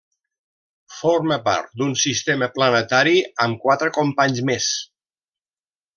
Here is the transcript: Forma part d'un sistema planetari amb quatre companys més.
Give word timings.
Forma 0.99 1.37
part 1.49 1.69
d'un 1.81 1.93
sistema 2.05 2.49
planetari 2.57 3.15
amb 3.47 3.63
quatre 3.67 3.93
companys 3.99 4.45
més. 4.53 4.71